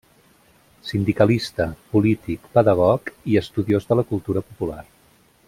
[0.91, 4.83] Sindicalista, polític, pedagog i estudiós de la cultura popular.